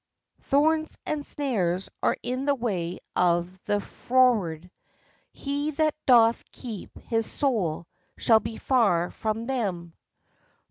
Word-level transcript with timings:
"Thorns 0.41 0.97
and 1.05 1.23
snares 1.23 1.87
are 2.01 2.17
in 2.23 2.45
the 2.45 2.55
way 2.55 2.97
of 3.15 3.63
the 3.65 3.79
froward: 3.79 4.71
he 5.31 5.69
that 5.69 5.93
doth 6.07 6.43
keep 6.51 6.97
his 7.01 7.31
soul 7.31 7.85
shall 8.17 8.39
be 8.39 8.57
far 8.57 9.11
from 9.11 9.45
them." 9.45 9.93